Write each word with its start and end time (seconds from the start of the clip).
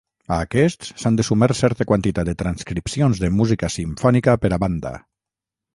A 0.35 0.37
aquestes 0.43 0.93
s'han 1.01 1.19
de 1.19 1.25
sumar 1.27 1.49
certa 1.59 1.87
quantitat 1.91 2.31
de 2.31 2.35
transcripcions 2.41 3.23
de 3.27 3.31
música 3.39 3.73
simfònica 3.79 4.39
per 4.47 4.55
a 4.59 4.63
banda. 4.67 4.99